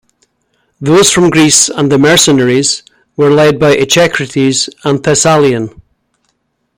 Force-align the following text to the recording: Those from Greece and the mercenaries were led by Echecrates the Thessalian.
Those 0.81 1.11
from 1.11 1.29
Greece 1.29 1.69
and 1.69 1.91
the 1.91 1.99
mercenaries 1.99 2.81
were 3.15 3.29
led 3.29 3.59
by 3.59 3.75
Echecrates 3.75 4.67
the 4.81 4.97
Thessalian. 4.97 5.79